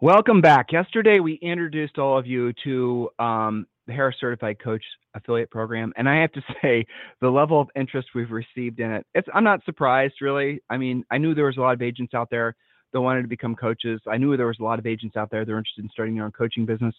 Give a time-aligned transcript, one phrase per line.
[0.00, 0.72] Welcome back.
[0.72, 4.82] Yesterday, we introduced all of you to um, the Harris Certified Coach
[5.14, 6.84] Affiliate Program, and I have to say,
[7.20, 10.60] the level of interest we've received in it, it's, I'm not surprised, really.
[10.68, 12.56] I mean, I knew there was a lot of agents out there
[12.92, 14.00] that wanted to become coaches.
[14.10, 16.16] I knew there was a lot of agents out there that were interested in starting
[16.16, 16.94] their own coaching business.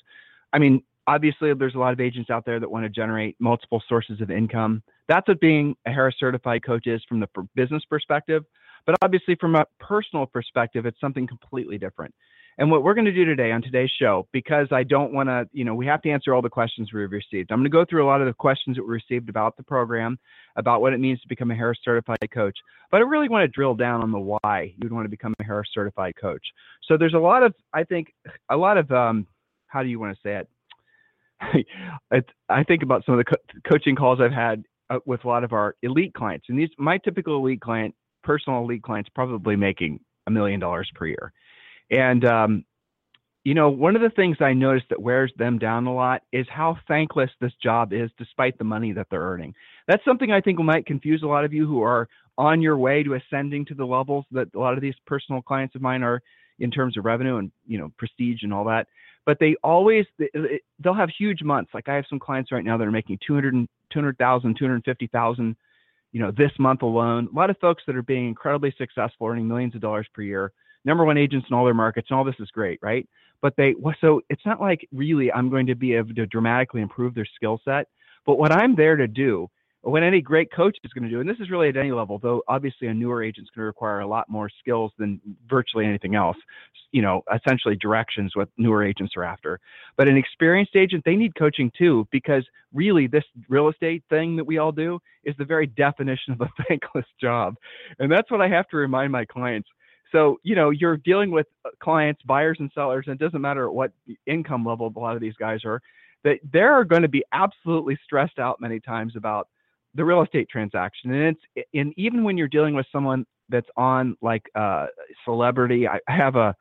[0.54, 3.84] I mean, obviously, there's a lot of agents out there that want to generate multiple
[3.90, 4.82] sources of income.
[5.10, 8.46] That's what being a Harris Certified Coach is from the business perspective.
[8.86, 12.16] But obviously, from a personal perspective, it's something completely different.
[12.58, 15.48] And what we're going to do today on today's show, because I don't want to,
[15.52, 17.52] you know, we have to answer all the questions we've received.
[17.52, 19.64] I'm going to go through a lot of the questions that we received about the
[19.64, 20.18] program,
[20.56, 22.58] about what it means to become a Harris certified coach.
[22.92, 25.44] But I really want to drill down on the why you'd want to become a
[25.44, 26.44] Harris certified coach.
[26.84, 28.14] So there's a lot of, I think,
[28.50, 29.28] a lot of, um,
[29.68, 30.48] how do you want to say it?
[32.50, 35.44] I think about some of the co- coaching calls I've had uh, with a lot
[35.44, 40.00] of our elite clients, and these my typical elite client, personal elite clients, probably making
[40.28, 41.34] a million dollars per year.
[41.92, 42.66] And um,
[43.44, 46.48] you know, one of the things I noticed that wears them down a lot is
[46.50, 49.54] how thankless this job is, despite the money that they're earning.
[49.88, 53.04] That's something I think might confuse a lot of you who are on your way
[53.04, 56.22] to ascending to the levels that a lot of these personal clients of mine are
[56.60, 58.88] in terms of revenue and you know prestige and all that.
[59.26, 60.06] But they always
[60.80, 61.72] they'll have huge months.
[61.74, 65.56] Like I have some clients right now that are making 200 200,000, 250,000,
[66.12, 67.30] you know, this month alone.
[67.32, 70.52] A lot of folks that are being incredibly successful, earning millions of dollars per year
[70.86, 73.08] number one agents in all their markets and all this is great, right?
[73.42, 77.14] But they, so it's not like really I'm going to be able to dramatically improve
[77.14, 77.88] their skill set.
[78.26, 79.50] But what I'm there to do,
[79.82, 82.18] what any great coach is going to do, and this is really at any level,
[82.18, 85.86] though obviously a newer agent is going to require a lot more skills than virtually
[85.86, 86.38] anything else.
[86.92, 89.60] You know, essentially directions what newer agents are after.
[89.96, 94.46] But an experienced agent, they need coaching too, because really this real estate thing that
[94.46, 97.56] we all do is the very definition of a thankless job.
[98.00, 99.70] And that's what I have to remind my clients
[100.16, 103.70] so, you know, you're dealing with uh, clients, buyers and sellers, and it doesn't matter
[103.70, 103.92] what
[104.26, 105.82] income level a lot of these guys are,
[106.24, 109.50] that they're going to be absolutely stressed out many times about
[109.94, 111.14] the real estate transaction.
[111.14, 114.88] And it's and even when you're dealing with someone that's on like uh
[115.26, 116.56] celebrity, I, have a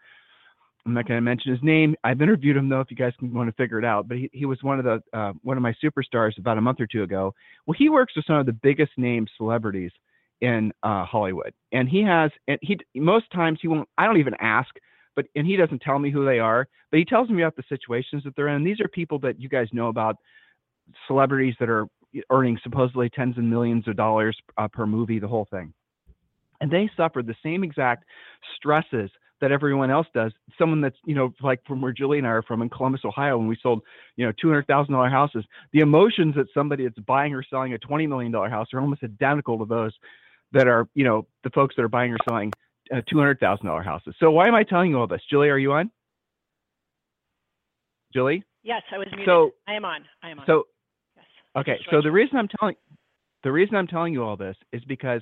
[0.85, 1.95] I'm not going to mention his name.
[2.03, 4.09] I've interviewed him though, if you guys can want to figure it out.
[4.09, 6.81] But he, he was one of the uh, one of my superstars about a month
[6.81, 7.33] or two ago.
[7.67, 9.93] Well, he works with some of the biggest name celebrities
[10.41, 13.89] in uh, Hollywood, and he has, and he most times he won't.
[13.99, 14.71] I don't even ask,
[15.17, 17.63] but and he doesn't tell me who they are, but he tells me about the
[17.69, 18.65] situations that they're in.
[18.65, 20.17] These are people that you guys know about,
[21.07, 21.87] celebrities that are
[22.31, 25.73] earning supposedly tens of millions of dollars uh, per movie, the whole thing,
[26.61, 28.05] and they suffer the same exact
[28.57, 30.33] stresses that everyone else does.
[30.59, 33.37] Someone that's, you know, like from where Julie and I are from in Columbus, Ohio,
[33.37, 33.83] when we sold,
[34.17, 38.33] you know, $200,000 houses, the emotions that somebody that's buying or selling a $20 million
[38.33, 39.93] house are almost identical to those
[40.55, 42.53] that are, you know, the folks that are buying or selling
[42.93, 44.15] uh, $200,000 houses.
[44.19, 45.21] So why am I telling you all this?
[45.29, 45.91] Julie, are you on?
[48.13, 48.43] Julie?
[48.63, 49.27] Yes, I was muted.
[49.27, 50.05] So, I am on.
[50.23, 50.47] I am on.
[50.47, 50.65] So,
[51.17, 51.27] yes.
[51.57, 51.79] okay.
[51.91, 52.77] So the reason I'm telling,
[53.43, 55.21] the reason I'm telling you all this is because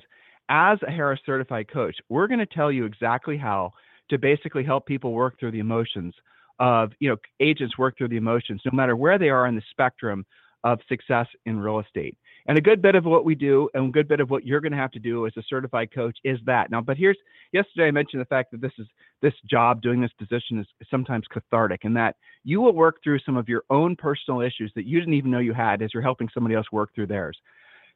[0.49, 3.71] as a Harris certified coach, we're going to tell you exactly how
[4.09, 6.13] to basically help people work through the emotions
[6.59, 9.63] of, you know, agents work through the emotions, no matter where they are in the
[9.71, 10.25] spectrum
[10.63, 12.17] of success in real estate.
[12.47, 14.59] And a good bit of what we do and a good bit of what you're
[14.59, 16.69] going to have to do as a certified coach is that.
[16.71, 17.17] Now, but here's
[17.53, 18.87] yesterday I mentioned the fact that this is
[19.21, 23.37] this job doing this position is sometimes cathartic and that you will work through some
[23.37, 26.29] of your own personal issues that you didn't even know you had as you're helping
[26.33, 27.37] somebody else work through theirs.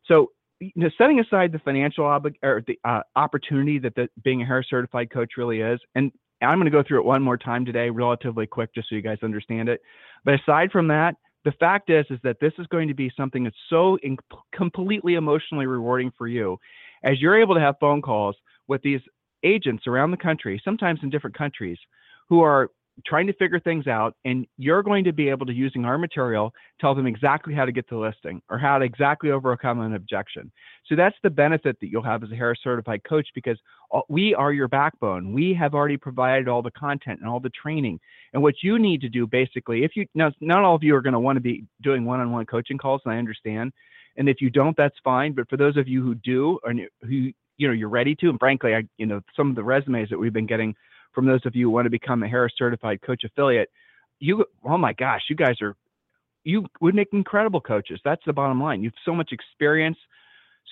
[0.06, 4.42] So, you know, setting aside the financial obli- or the uh, opportunity that the, being
[4.42, 6.12] a Harris certified coach really is, and
[6.42, 9.02] I'm going to go through it one more time today, relatively quick, just so you
[9.02, 9.82] guys understand it.
[10.24, 11.16] But aside from that,
[11.48, 14.18] the fact is is that this is going to be something that's so in-
[14.54, 16.58] completely emotionally rewarding for you.
[17.04, 18.36] As you're able to have phone calls
[18.68, 19.00] with these
[19.46, 21.78] agents around the country sometimes in different countries
[22.28, 22.70] who are
[23.06, 26.54] trying to figure things out and you're going to be able to using our material
[26.80, 30.52] tell them exactly how to get the listing or how to exactly overcome an objection.
[30.88, 33.58] So that's the benefit that you'll have as a harris certified coach because
[34.10, 35.34] we are your backbone.
[35.34, 38.00] We have already provided all the content and all the training.
[38.34, 41.02] And what you need to do basically if you now not all of you are
[41.02, 43.74] going to want to be doing one-on-one coaching calls and i understand.
[44.18, 45.34] And if you don't that's fine.
[45.34, 46.74] But for those of you who do or
[47.04, 48.30] who you know you're ready to.
[48.30, 50.76] And frankly, I you know some of the resumes that we've been getting
[51.18, 53.72] from those of you who want to become a Harris certified coach affiliate,
[54.20, 55.76] you oh my gosh, you guys are
[56.44, 58.00] you would make incredible coaches.
[58.06, 58.84] That's the bottom line.
[58.84, 59.98] You've so much experience,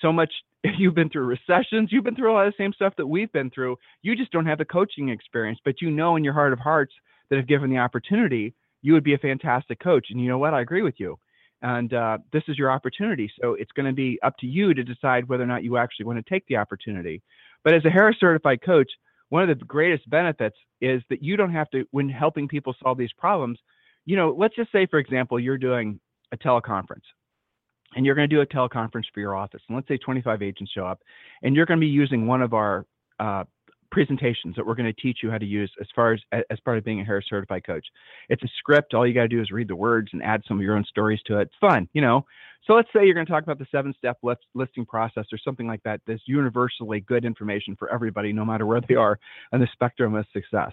[0.00, 0.32] so much
[0.78, 3.32] you've been through recessions, you've been through a lot of the same stuff that we've
[3.32, 3.76] been through.
[4.02, 6.92] You just don't have the coaching experience, but you know in your heart of hearts
[7.28, 10.06] that if given the opportunity, you would be a fantastic coach.
[10.10, 10.54] And you know what?
[10.54, 11.18] I agree with you.
[11.62, 13.28] And uh, this is your opportunity.
[13.40, 16.06] So it's going to be up to you to decide whether or not you actually
[16.06, 17.20] want to take the opportunity.
[17.64, 18.92] But as a Harris certified coach,
[19.28, 22.98] one of the greatest benefits is that you don't have to, when helping people solve
[22.98, 23.58] these problems,
[24.04, 25.98] you know, let's just say, for example, you're doing
[26.32, 27.02] a teleconference
[27.94, 29.62] and you're going to do a teleconference for your office.
[29.68, 31.02] And let's say 25 agents show up
[31.42, 32.86] and you're going to be using one of our
[33.18, 33.44] uh,
[33.90, 36.78] presentations that we're going to teach you how to use as far as as part
[36.78, 37.86] of being a Harris certified coach.
[38.28, 38.94] It's a script.
[38.94, 40.84] All you got to do is read the words and add some of your own
[40.84, 41.42] stories to it.
[41.42, 42.24] It's fun, you know.
[42.66, 45.38] So let's say you're going to talk about the seven step list, listing process or
[45.38, 46.00] something like that.
[46.06, 49.18] This universally good information for everybody, no matter where they are
[49.52, 50.72] on the spectrum of success.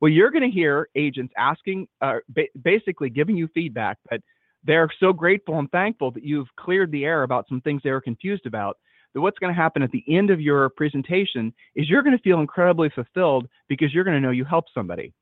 [0.00, 4.20] Well, you're going to hear agents asking, uh, ba- basically giving you feedback, but
[4.64, 8.00] they're so grateful and thankful that you've cleared the air about some things they were
[8.00, 8.78] confused about
[9.14, 12.22] that what's going to happen at the end of your presentation is you're going to
[12.22, 15.12] feel incredibly fulfilled because you're going to know you helped somebody.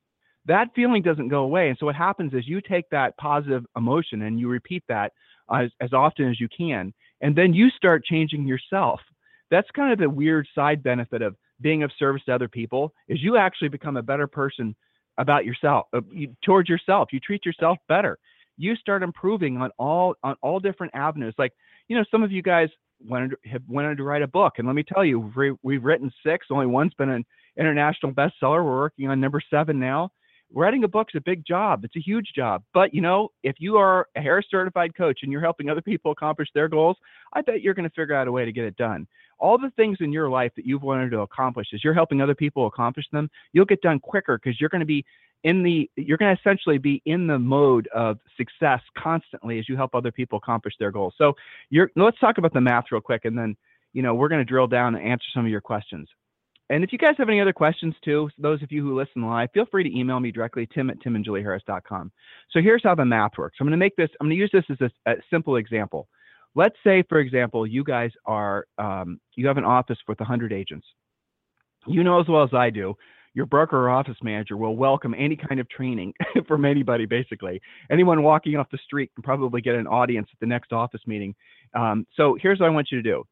[0.46, 1.68] That feeling doesn't go away.
[1.68, 5.12] And so what happens is you take that positive emotion and you repeat that
[5.52, 6.94] as, as often as you can.
[7.20, 9.00] And then you start changing yourself.
[9.50, 13.22] That's kind of the weird side benefit of being of service to other people is
[13.22, 14.74] you actually become a better person
[15.18, 16.00] about yourself, uh,
[16.42, 17.08] towards yourself.
[17.12, 18.18] You treat yourself better.
[18.56, 21.34] You start improving on all on all different avenues.
[21.38, 21.52] Like,
[21.88, 22.68] you know, some of you guys
[23.06, 26.46] wanted have wanted to write a book, and let me tell you, we've, written six.
[26.50, 27.24] Only one's been an
[27.56, 28.64] international bestseller.
[28.64, 30.10] We're working on number seven now.
[30.52, 31.84] Writing a book's a big job.
[31.84, 32.64] It's a huge job.
[32.74, 36.10] But you know, if you are a Harris certified coach and you're helping other people
[36.10, 36.96] accomplish their goals,
[37.32, 39.06] I bet you're going to figure out a way to get it done.
[39.38, 42.34] All the things in your life that you've wanted to accomplish, as you're helping other
[42.34, 45.04] people accomplish them, you'll get done quicker because you're going to be
[45.44, 49.76] in the you're going to essentially be in the mode of success constantly as you
[49.76, 51.14] help other people accomplish their goals.
[51.16, 51.34] So
[51.70, 53.56] you're let's talk about the math real quick and then
[53.92, 56.08] you know we're going to drill down and answer some of your questions.
[56.68, 59.50] And if you guys have any other questions too, those of you who listen live,
[59.52, 62.12] feel free to email me directly, tim at timandjulieharris.com.
[62.50, 63.56] So here's how the math works.
[63.60, 66.06] I'm going to make this, I'm going to use this as a, a simple example.
[66.54, 70.86] Let's say, for example, you guys are, um, you have an office with 100 agents.
[71.88, 72.94] You know as well as I do
[73.34, 76.12] your broker or office manager will welcome any kind of training
[76.48, 77.60] from anybody, basically.
[77.90, 81.34] Anyone walking off the street can probably get an audience at the next office meeting.
[81.74, 83.24] Um, so here's what I want you to do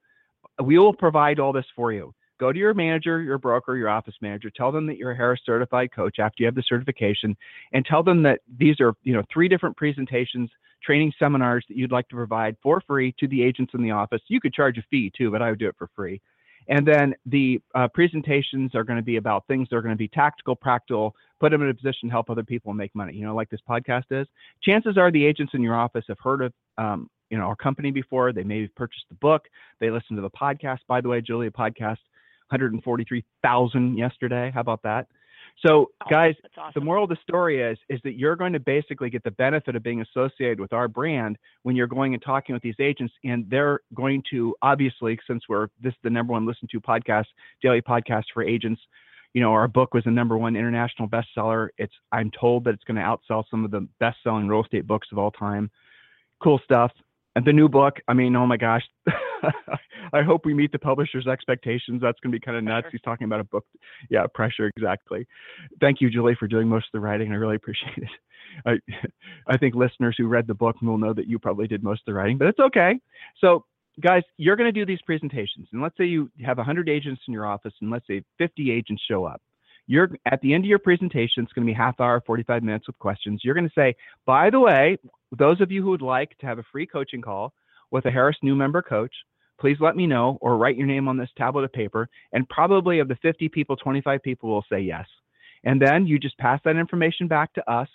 [0.64, 2.14] we will provide all this for you.
[2.38, 4.50] Go to your manager, your broker, your office manager.
[4.54, 7.36] Tell them that you're a Harris certified coach after you have the certification,
[7.72, 10.48] and tell them that these are, you know, three different presentations,
[10.82, 14.22] training seminars that you'd like to provide for free to the agents in the office.
[14.28, 16.20] You could charge a fee too, but I would do it for free.
[16.68, 19.98] And then the uh, presentations are going to be about things that are going to
[19.98, 23.24] be tactical, practical, put them in a position to help other people make money, you
[23.24, 24.26] know, like this podcast is.
[24.62, 27.90] Chances are the agents in your office have heard of, um, you know, our company
[27.90, 28.32] before.
[28.32, 29.44] They may have purchased the book.
[29.80, 30.80] They listened to the podcast.
[30.86, 31.98] By the way, Julie, podcast
[32.50, 34.50] 143,000 yesterday.
[34.52, 35.06] How about that?
[35.66, 36.72] So, oh, guys, awesome.
[36.74, 39.74] the moral of the story is is that you're going to basically get the benefit
[39.74, 43.44] of being associated with our brand when you're going and talking with these agents, and
[43.50, 47.26] they're going to obviously, since we're this is the number one listened to podcast,
[47.60, 48.80] daily podcast for agents.
[49.34, 51.68] You know, our book was the number one international bestseller.
[51.76, 55.08] It's I'm told that it's going to outsell some of the best-selling real estate books
[55.10, 55.70] of all time.
[56.40, 56.92] Cool stuff.
[57.38, 58.82] And the new book, I mean, oh my gosh,
[60.12, 62.02] I hope we meet the publisher's expectations.
[62.02, 62.88] That's going to be kind of nuts.
[62.90, 63.64] He's talking about a book.
[64.10, 65.24] Yeah, pressure, exactly.
[65.80, 67.30] Thank you, Julie, for doing most of the writing.
[67.30, 68.08] I really appreciate it.
[68.66, 68.96] I,
[69.46, 72.06] I think listeners who read the book will know that you probably did most of
[72.06, 72.98] the writing, but it's okay.
[73.40, 73.64] So,
[74.00, 75.68] guys, you're going to do these presentations.
[75.72, 79.04] And let's say you have 100 agents in your office, and let's say 50 agents
[79.08, 79.40] show up.
[79.88, 82.86] You're at the end of your presentation, it's going to be half hour, 45 minutes
[82.86, 83.40] with questions.
[83.42, 84.98] You're going to say, by the way,
[85.36, 87.54] those of you who would like to have a free coaching call
[87.90, 89.12] with a Harris new member coach,
[89.58, 92.08] please let me know or write your name on this tablet of paper.
[92.32, 95.06] And probably of the 50 people, 25 people will say yes.
[95.64, 97.88] And then you just pass that information back to us.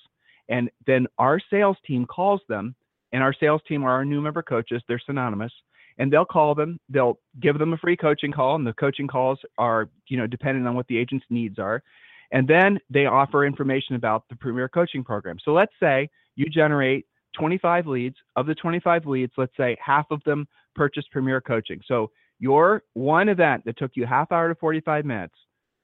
[0.50, 2.76] And then our sales team calls them.
[3.12, 4.82] And our sales team are our new member coaches.
[4.88, 5.54] They're synonymous.
[5.98, 6.80] And they'll call them.
[6.90, 8.56] They'll give them a free coaching call.
[8.56, 11.84] And the coaching calls are, you know, depending on what the agent's needs are.
[12.32, 15.38] And then they offer information about the Premier Coaching Program.
[15.44, 17.06] So let's say you generate
[17.38, 18.16] 25 leads.
[18.36, 21.80] Of the 25 leads, let's say half of them purchased Premier Coaching.
[21.88, 22.10] So
[22.40, 25.36] your one event that took you half hour to 45 minutes.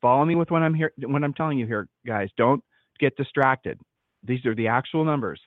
[0.01, 2.29] Follow me with what I'm here, what I'm telling you here, guys.
[2.37, 2.63] Don't
[2.99, 3.79] get distracted.
[4.23, 5.39] These are the actual numbers.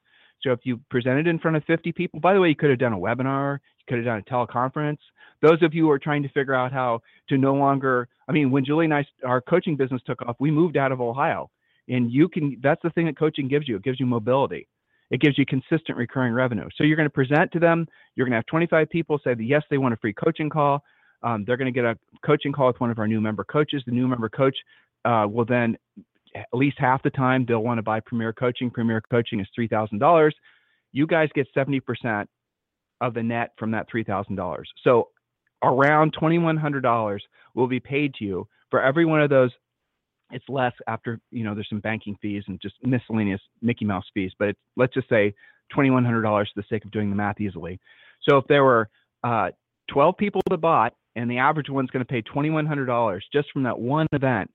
[0.42, 2.78] So if you presented in front of 50 people, by the way, you could have
[2.78, 3.58] done a webinar,
[3.88, 4.98] could have done a teleconference.
[5.40, 8.50] Those of you who are trying to figure out how to no longer, I mean,
[8.50, 11.50] when Julie and I, our coaching business took off, we moved out of Ohio.
[11.88, 13.76] And you can, that's the thing that coaching gives you.
[13.76, 14.68] It gives you mobility.
[15.10, 16.68] It gives you consistent recurring revenue.
[16.76, 17.86] So you're going to present to them.
[18.14, 20.82] You're going to have 25 people say that yes, they want a free coaching call.
[21.22, 23.82] Um, they're going to get a coaching call with one of our new member coaches.
[23.84, 24.56] The new member coach
[25.04, 25.76] uh, will then,
[26.34, 28.70] at least half the time, they'll want to buy Premier Coaching.
[28.70, 30.30] Premier Coaching is $3,000.
[30.92, 32.26] You guys get 70%
[33.02, 34.62] of the net from that $3,000.
[34.82, 35.08] So
[35.62, 37.18] around $2,100
[37.54, 39.50] will be paid to you for every one of those.
[40.30, 44.32] It's less after, you know, there's some banking fees and just miscellaneous Mickey Mouse fees,
[44.38, 45.34] but let's just say
[45.76, 47.78] $2,100 for the sake of doing the math easily.
[48.26, 48.88] So if there were
[49.24, 49.50] uh,
[49.90, 53.78] 12 people that bought and the average one's going to pay $2,100 just from that
[53.78, 54.50] one event,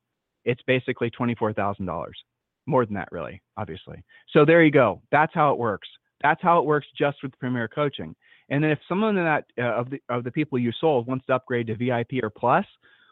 [0.46, 2.08] it's basically $24,000.
[2.66, 4.04] More than that, really, obviously.
[4.32, 5.02] So there you go.
[5.12, 5.88] That's how it works.
[6.22, 8.16] That's how it works just with Premier Coaching.
[8.50, 11.26] And then if someone in that uh, of the of the people you sold wants
[11.28, 12.66] to upgrade to VIP or Plus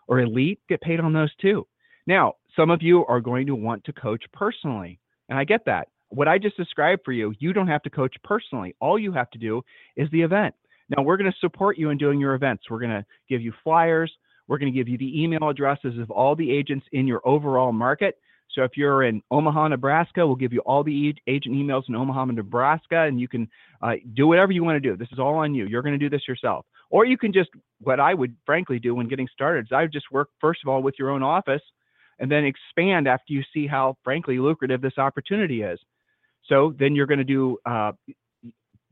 [0.08, 1.68] or Elite, get paid on those too.
[2.08, 5.00] Now, some of you are going to want to coach personally,
[5.30, 5.90] and I get that.
[6.10, 8.76] What I just described for you, you don't have to coach personally.
[8.80, 9.64] All you have to do
[9.96, 10.54] is the event.
[10.96, 12.66] Now, we're going to support you in doing your events.
[12.70, 14.12] We're going to give you flyers.
[14.48, 17.72] We're going to give you the email addresses of all the agents in your overall
[17.72, 18.20] market.
[18.52, 22.26] So if you're in Omaha, Nebraska, we'll give you all the agent emails in Omaha,
[22.26, 23.50] Nebraska, and you can
[23.82, 24.96] uh, do whatever you want to do.
[24.96, 25.66] This is all on you.
[25.66, 26.66] You're going to do this yourself.
[26.90, 27.50] Or you can just,
[27.82, 30.70] what I would frankly do when getting started is I would just work, first of
[30.70, 31.62] all, with your own office
[32.20, 35.80] and then expand after you see how, frankly, lucrative this opportunity is.
[36.48, 37.92] So then you're going to do, uh,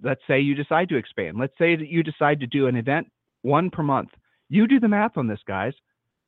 [0.01, 1.37] let's say you decide to expand.
[1.39, 3.07] Let's say that you decide to do an event
[3.43, 4.09] one per month.
[4.49, 5.73] You do the math on this, guys.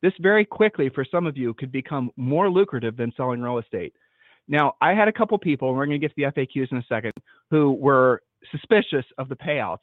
[0.05, 3.91] This very quickly, for some of you, could become more lucrative than selling real estate.
[4.47, 6.77] Now, I had a couple people, and we're going to get to the FAQs in
[6.77, 7.13] a second,
[7.49, 8.21] who were
[8.51, 9.79] suspicious of the payouts.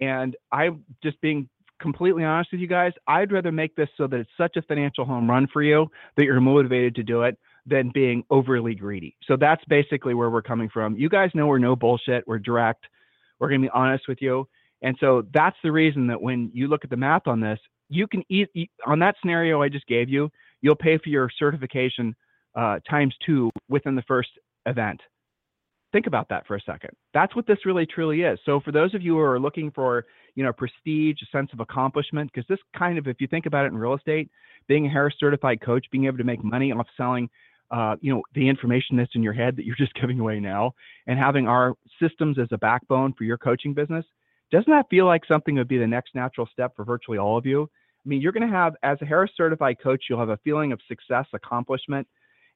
[0.00, 1.48] And I'm just being
[1.80, 5.04] completely honest with you guys, I'd rather make this so that it's such a financial
[5.04, 9.16] home run for you that you're motivated to do it than being overly greedy.
[9.28, 10.96] So that's basically where we're coming from.
[10.96, 12.86] You guys know we're no bullshit, we're direct,
[13.38, 14.48] we're going to be honest with you.
[14.82, 17.60] And so that's the reason that when you look at the math on this,
[17.94, 18.48] you can eat,
[18.86, 20.30] on that scenario I just gave you,
[20.60, 22.14] you'll pay for your certification
[22.54, 24.30] uh, times two within the first
[24.66, 25.00] event.
[25.92, 26.90] Think about that for a second.
[27.12, 28.38] That's what this really truly is.
[28.46, 31.60] So for those of you who are looking for, you know, prestige, a sense of
[31.60, 34.30] accomplishment, because this kind of, if you think about it in real estate,
[34.68, 37.28] being a Harris certified coach, being able to make money off selling,
[37.70, 40.72] uh, you know, the information that's in your head that you're just giving away now,
[41.06, 44.06] and having our systems as a backbone for your coaching business,
[44.50, 47.46] doesn't that feel like something would be the next natural step for virtually all of
[47.46, 47.68] you?
[48.04, 50.72] I mean, you're going to have, as a Harris certified coach, you'll have a feeling
[50.72, 52.06] of success, accomplishment.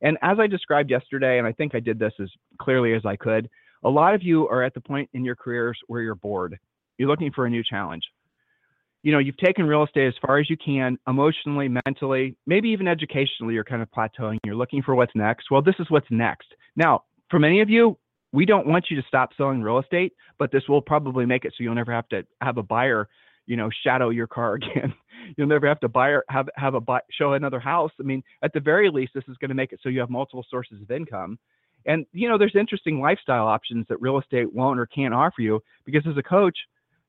[0.02, 2.28] And as I described yesterday, and I think I did this as
[2.60, 3.48] clearly as I could,
[3.84, 6.58] a lot of you are at the point in your careers where you're bored.
[6.98, 8.02] You're looking for a new challenge.
[9.02, 12.88] You know, you've taken real estate as far as you can, emotionally, mentally, maybe even
[12.88, 14.38] educationally, you're kind of plateauing.
[14.44, 15.50] You're looking for what's next.
[15.50, 16.48] Well, this is what's next.
[16.74, 17.96] Now, for many of you,
[18.32, 21.54] we don't want you to stop selling real estate, but this will probably make it
[21.56, 23.08] so you'll never have to have a buyer
[23.46, 24.94] you know shadow your car again.
[25.36, 27.92] You'll never have to buy or have have a buy, show another house.
[27.98, 30.10] I mean at the very least this is going to make it so you have
[30.10, 31.38] multiple sources of income.
[31.86, 35.60] And you know there's interesting lifestyle options that real estate won't or can't offer you
[35.84, 36.56] because as a coach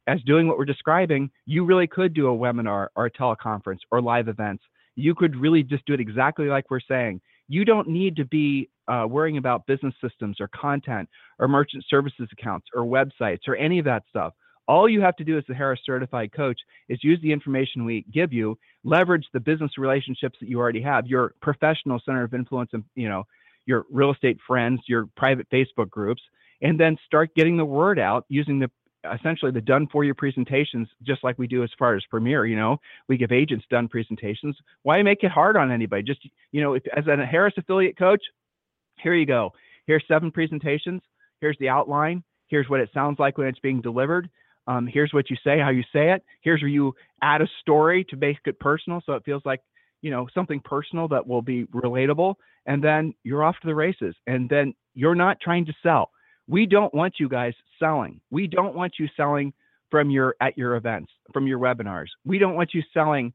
[0.08, 4.02] as doing what we're describing you really could do a webinar or a teleconference or
[4.02, 4.64] live events.
[4.96, 7.22] You could really just do it exactly like we're saying.
[7.48, 11.08] You don't need to be uh, worrying about business systems or content
[11.40, 14.34] or merchant services accounts or websites or any of that stuff
[14.68, 16.60] all you have to do as the Harris certified coach
[16.90, 21.08] is use the information we give you, leverage the business relationships that you already have,
[21.08, 23.24] your professional center of influence and you know,
[23.66, 26.22] your real estate friends, your private Facebook groups,
[26.62, 28.70] and then start getting the word out using the
[29.14, 32.46] essentially the done for you presentations, just like we do as far as Premier.
[32.46, 34.58] You know, we give agents done presentations.
[34.84, 36.04] Why make it hard on anybody?
[36.04, 38.22] Just you know, if, as a Harris affiliate coach,
[39.00, 39.52] here you go.
[39.86, 41.02] Here's seven presentations.
[41.40, 42.24] Here's the outline.
[42.48, 44.30] Here's what it sounds like when it's being delivered.
[44.68, 46.24] Um, here's what you say, how you say it.
[46.42, 49.62] Here's where you add a story to make it personal, so it feels like
[50.02, 52.36] you know something personal that will be relatable.
[52.68, 54.16] And then you're off to the races.
[54.28, 56.12] And then you're not trying to sell.
[56.48, 58.22] We don't want you guys selling.
[58.30, 59.54] We don't want you selling
[59.90, 62.08] from your at your events, from your webinars.
[62.26, 63.34] We don't want you selling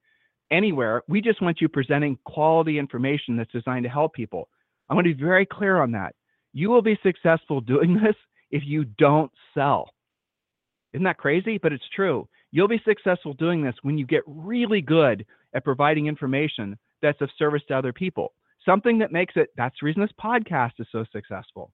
[0.50, 1.02] anywhere.
[1.08, 4.48] We just want you presenting quality information that's designed to help people.
[4.88, 6.14] I want to be very clear on that.
[6.52, 8.16] You will be successful doing this
[8.50, 9.90] if you don't sell.
[10.92, 11.58] Isn't that crazy?
[11.58, 12.28] But it's true.
[12.50, 17.30] You'll be successful doing this when you get really good at providing information that's of
[17.38, 18.32] service to other people.
[18.64, 21.72] Something that makes it, that's the reason this podcast is so successful.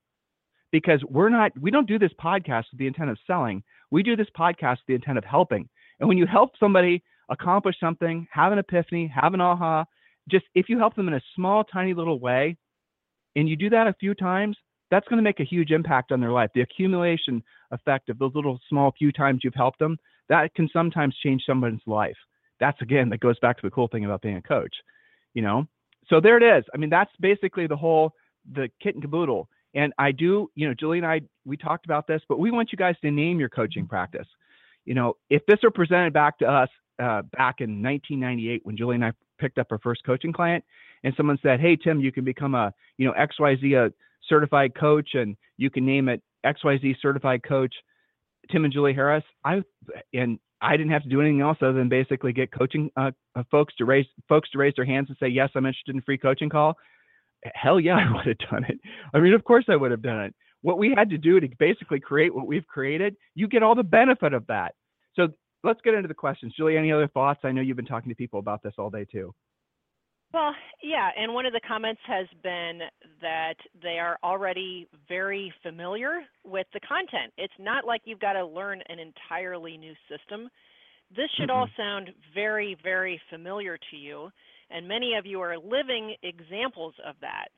[0.70, 3.62] Because we're not, we don't do this podcast with the intent of selling.
[3.90, 5.68] We do this podcast with the intent of helping.
[6.00, 9.84] And when you help somebody accomplish something, have an epiphany, have an aha,
[10.30, 12.56] just if you help them in a small, tiny little way,
[13.36, 14.56] and you do that a few times,
[14.90, 16.50] that's going to make a huge impact on their life.
[16.54, 21.14] The accumulation effect of those little small few times you've helped them, that can sometimes
[21.22, 22.16] change someone's life.
[22.60, 24.74] That's again, that goes back to the cool thing about being a coach,
[25.34, 25.66] you know?
[26.08, 26.64] So there it is.
[26.74, 28.12] I mean, that's basically the whole,
[28.52, 29.48] the kit and caboodle.
[29.74, 32.72] And I do, you know, Julie and I, we talked about this, but we want
[32.72, 34.26] you guys to name your coaching practice.
[34.86, 38.96] You know, if this were presented back to us uh, back in 1998 when Julie
[38.96, 40.64] and I picked up our first coaching client,
[41.04, 43.92] and someone said, "Hey Tim, you can become a you know XYZ a
[44.28, 47.74] certified coach, and you can name it XYZ certified coach."
[48.50, 49.24] Tim and Julie Harris.
[49.44, 49.62] I
[50.12, 53.42] and I didn't have to do anything else other than basically get coaching uh, uh,
[53.50, 56.18] folks to raise folks to raise their hands and say, "Yes, I'm interested in free
[56.18, 56.76] coaching call."
[57.54, 58.80] Hell yeah, I would have done it.
[59.14, 60.34] I mean, of course I would have done it.
[60.62, 63.84] What we had to do to basically create what we've created, you get all the
[63.84, 64.74] benefit of that.
[65.14, 65.28] So
[65.62, 66.52] let's get into the questions.
[66.56, 67.40] Julie, any other thoughts?
[67.44, 69.32] I know you've been talking to people about this all day too.
[70.32, 72.80] Well, yeah, and one of the comments has been
[73.22, 77.32] that they are already very familiar with the content.
[77.38, 80.50] It's not like you've got to learn an entirely new system.
[81.16, 81.58] This should mm-hmm.
[81.58, 84.28] all sound very, very familiar to you,
[84.70, 87.48] and many of you are living examples of that.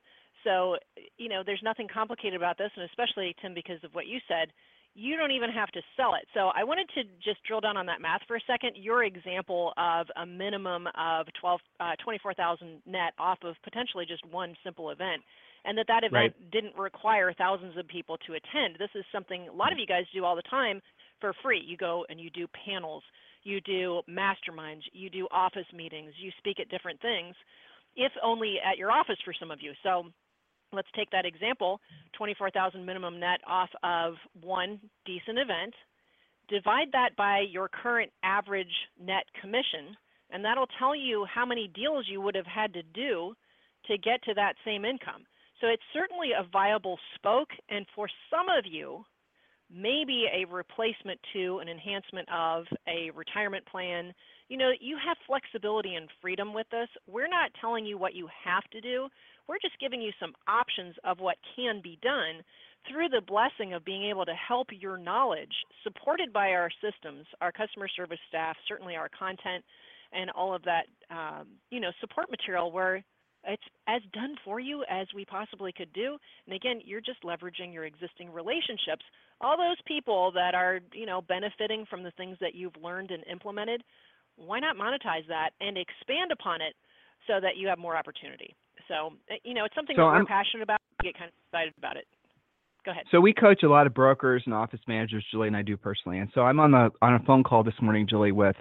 [0.45, 0.77] So,
[1.17, 4.47] you know, there's nothing complicated about this, and especially, Tim, because of what you said,
[4.93, 6.27] you don't even have to sell it.
[6.33, 8.75] So I wanted to just drill down on that math for a second.
[8.75, 14.55] Your example of a minimum of 12, uh, 24,000 net off of potentially just one
[14.63, 15.21] simple event,
[15.63, 16.51] and that that event right.
[16.51, 18.75] didn't require thousands of people to attend.
[18.79, 20.81] This is something a lot of you guys do all the time
[21.21, 21.63] for free.
[21.65, 23.03] You go and you do panels,
[23.43, 27.35] you do masterminds, you do office meetings, you speak at different things,
[27.95, 29.71] if only at your office for some of you.
[29.83, 30.05] So
[30.73, 31.79] let's take that example
[32.17, 35.73] 24,000 minimum net off of one decent event.
[36.49, 39.95] Divide that by your current average net commission,
[40.31, 43.33] and that'll tell you how many deals you would have had to do
[43.87, 45.23] to get to that same income.
[45.59, 49.05] So it's certainly a viable spoke, and for some of you,
[49.73, 54.13] maybe a replacement to an enhancement of a retirement plan.
[54.49, 56.89] You know, you have flexibility and freedom with this.
[57.07, 59.07] We're not telling you what you have to do.
[59.47, 62.43] We're just giving you some options of what can be done
[62.89, 67.51] through the blessing of being able to help your knowledge, supported by our systems, our
[67.51, 69.63] customer service staff, certainly our content,
[70.13, 73.03] and all of that, um, you know, support material where
[73.47, 76.17] it's as done for you as we possibly could do.
[76.45, 79.03] And again, you're just leveraging your existing relationships.
[79.39, 83.23] All those people that are, you know, benefiting from the things that you've learned and
[83.31, 83.83] implemented,
[84.35, 86.75] why not monetize that and expand upon it
[87.27, 88.55] so that you have more opportunity?
[88.91, 90.79] So, eh, you know, it's something so that we're I'm, passionate about.
[91.01, 92.05] We get kind of excited about it.
[92.85, 93.05] Go ahead.
[93.11, 96.19] So we coach a lot of brokers and office managers, Julie and I do personally.
[96.19, 98.55] And so I'm on the on a phone call this morning, Julie, with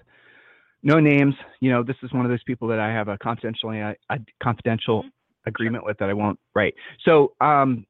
[0.83, 1.35] no names.
[1.61, 4.19] You know, this is one of those people that I have a confidential a, a
[4.43, 5.49] confidential mm-hmm.
[5.49, 6.75] agreement with that I won't write.
[7.05, 7.87] So um,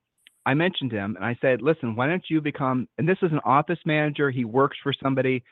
[0.47, 2.89] I mentioned him and I said, listen, why don't you become?
[2.97, 4.31] And this is an office manager.
[4.31, 5.43] He works for somebody.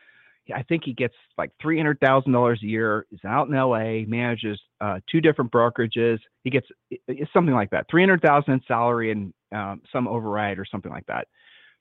[0.54, 3.06] I think he gets like three hundred thousand dollars a year.
[3.11, 4.04] He's out in L.A.
[4.06, 6.18] Manages uh, two different brokerages.
[6.44, 10.58] He gets it's something like that, three hundred thousand in salary and um, some override
[10.58, 11.28] or something like that.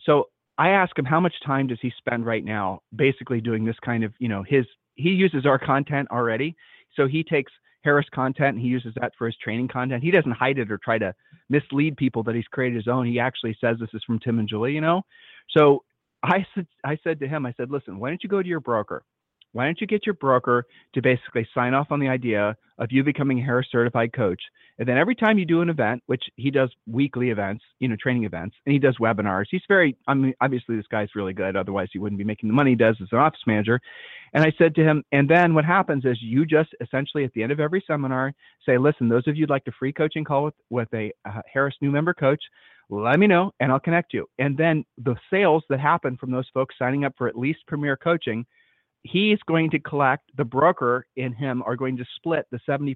[0.05, 0.25] So
[0.57, 4.03] I ask him how much time does he spend right now, basically doing this kind
[4.03, 6.55] of you know his he uses our content already.
[6.95, 7.51] So he takes
[7.83, 10.03] Harris content and he uses that for his training content.
[10.03, 11.13] He doesn't hide it or try to
[11.49, 13.05] mislead people that he's created his own.
[13.05, 15.03] He actually says this is from Tim and Julie, you know.
[15.55, 15.83] So
[16.27, 18.59] I said, I said to him, I said, listen, why don't you go to your
[18.59, 19.03] broker?
[19.53, 23.03] Why don't you get your broker to basically sign off on the idea of you
[23.03, 24.41] becoming a Harris certified coach?
[24.77, 27.95] And then every time you do an event, which he does weekly events, you know,
[27.99, 29.45] training events, and he does webinars.
[29.49, 31.55] He's very, I mean, obviously this guy's really good.
[31.55, 33.79] Otherwise, he wouldn't be making the money he does as an office manager.
[34.33, 37.41] And I said to him, and then what happens is you just essentially at the
[37.41, 38.33] end of every seminar
[38.65, 41.41] say, listen, those of you would like a free coaching call with, with a uh,
[41.51, 42.43] Harris new member coach,
[42.89, 44.27] let me know and I'll connect you.
[44.39, 47.97] And then the sales that happen from those folks signing up for at least Premier
[47.97, 48.45] Coaching,
[49.03, 52.95] he's going to collect, the broker and him are going to split the 70%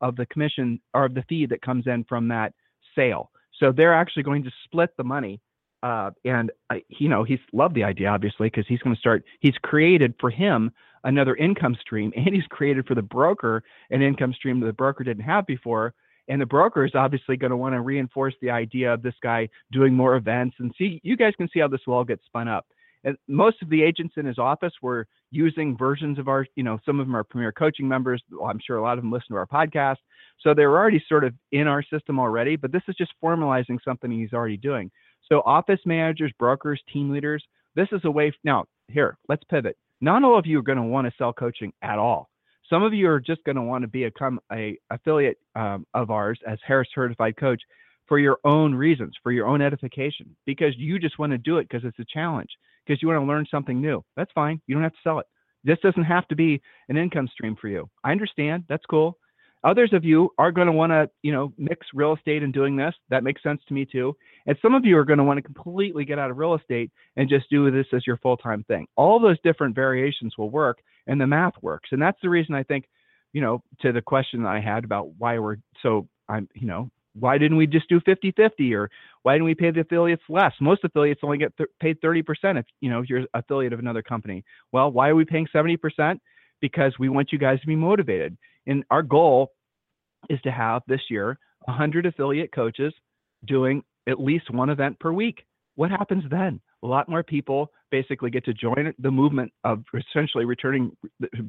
[0.00, 2.52] of the commission or of the fee that comes in from that
[2.94, 3.30] sale.
[3.58, 5.40] So they're actually going to split the money.
[5.82, 6.50] Uh, and
[6.88, 9.24] you know he's loved the idea obviously because he's going to start.
[9.40, 10.72] He's created for him
[11.04, 15.04] another income stream, and he's created for the broker an income stream that the broker
[15.04, 15.94] didn't have before
[16.28, 19.48] and the broker is obviously going to want to reinforce the idea of this guy
[19.72, 22.48] doing more events and see, you guys can see how this will all get spun
[22.48, 22.66] up.
[23.04, 26.78] And most of the agents in his office were using versions of our, you know,
[26.84, 28.20] some of them are premier coaching members.
[28.30, 29.98] Well, I'm sure a lot of them listen to our podcast.
[30.40, 34.10] So they're already sort of in our system already, but this is just formalizing something
[34.10, 34.90] he's already doing.
[35.28, 37.44] So office managers, brokers, team leaders,
[37.76, 38.32] This is a way.
[38.42, 39.76] Now, here, let's pivot.
[40.00, 42.28] Not all of you are going to want to sell coaching at all.
[42.68, 46.38] Some of you are just going to want to become a affiliate um, of ours
[46.46, 47.62] as Harris Certified Coach
[48.06, 51.68] for your own reasons, for your own edification, because you just want to do it
[51.68, 52.50] because it's a challenge,
[52.84, 54.04] because you want to learn something new.
[54.16, 54.60] That's fine.
[54.66, 55.26] You don't have to sell it.
[55.64, 57.88] This doesn't have to be an income stream for you.
[58.04, 58.64] I understand.
[58.68, 59.18] That's cool.
[59.64, 62.76] Others of you are going to want to, you know, mix real estate and doing
[62.76, 62.94] this.
[63.10, 64.16] That makes sense to me too.
[64.46, 66.92] And some of you are going to want to completely get out of real estate
[67.16, 68.86] and just do this as your full-time thing.
[68.94, 71.90] All those different variations will work and the math works.
[71.92, 72.86] And that's the reason I think,
[73.32, 76.90] you know, to the question that I had about why we're so I'm, you know,
[77.18, 78.90] why didn't we just do 50 50 or
[79.22, 80.52] why didn't we pay the affiliates less?
[80.60, 82.24] Most affiliates only get th- paid 30%
[82.58, 84.44] if you know if you're affiliate of another company.
[84.72, 86.18] Well why are we paying 70%
[86.60, 88.36] because we want you guys to be motivated.
[88.66, 89.52] And our goal
[90.28, 92.92] is to have this year 100 affiliate coaches
[93.46, 95.44] doing at least one event per week.
[95.74, 100.44] What happens then a lot more people basically get to join the movement of essentially
[100.44, 100.96] returning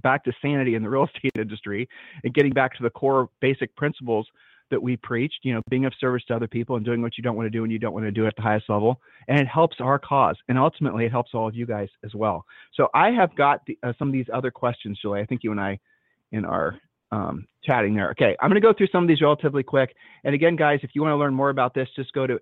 [0.02, 1.88] back to sanity in the real estate industry
[2.24, 4.28] and getting back to the core basic principles
[4.70, 7.24] that we preached, you know, being of service to other people and doing what you
[7.24, 9.00] don't want to do and you don't want to do at the highest level.
[9.30, 10.36] And it helps our cause.
[10.50, 12.44] And ultimately, it helps all of you guys as well.
[12.74, 15.22] So I have got the, uh, some of these other questions, Julie.
[15.22, 15.80] I think you and I
[16.34, 16.78] in our
[17.14, 18.10] um, chatting there.
[18.12, 19.96] Okay, I'm going to go through some of these relatively quick.
[20.26, 22.40] And again, guys, if you want to learn more about this, just go to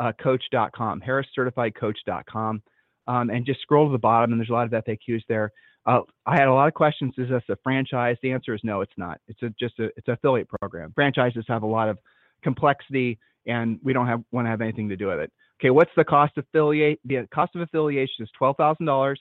[0.00, 2.62] harriscertifiedcoach.com, harriscertifiedcoach.com,
[3.06, 5.52] um, and just scroll to the bottom, and there's a lot of FAQs there.
[5.86, 7.14] Uh, I had a lot of questions.
[7.16, 8.16] Is this a franchise?
[8.22, 9.18] The answer is no, it's not.
[9.28, 10.92] It's a, just a it's an affiliate program.
[10.94, 11.98] Franchises have a lot of
[12.42, 15.32] complexity, and we don't have want to have anything to do with it.
[15.60, 17.00] Okay, what's the cost of affiliate?
[17.04, 19.20] The cost of affiliation is twelve thousand um, dollars,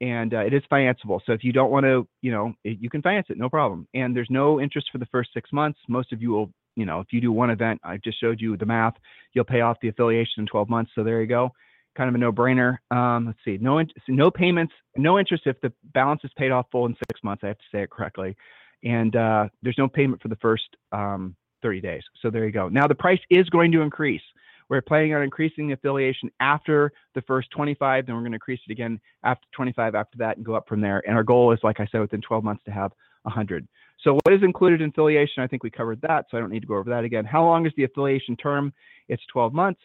[0.00, 1.20] and uh, it is financeable.
[1.26, 3.86] So if you don't want to, you know, it, you can finance it, no problem.
[3.94, 5.78] And there's no interest for the first six months.
[5.88, 8.56] Most of you will, you know, if you do one event, I just showed you
[8.56, 8.94] the math,
[9.32, 10.90] you'll pay off the affiliation in 12 months.
[10.94, 11.52] So there you go
[11.96, 12.78] kind of a no-brainer.
[12.90, 16.86] Um, let's see, no no payments, no interest if the balance is paid off full
[16.86, 17.42] in six months.
[17.44, 18.36] I have to say it correctly,
[18.84, 22.02] and uh, there's no payment for the first um, 30 days.
[22.22, 22.68] So there you go.
[22.68, 24.22] Now the price is going to increase.
[24.68, 28.60] We're planning on increasing the affiliation after the first 25, then we're going to increase
[28.68, 31.02] it again after 25 after that and go up from there.
[31.06, 32.92] And our goal is, like I said, within 12 months to have
[33.24, 33.66] 100.
[34.02, 35.42] So what is included in affiliation?
[35.42, 37.24] I think we covered that, so I don't need to go over that again.
[37.24, 38.72] How long is the affiliation term?
[39.08, 39.80] It's 12 months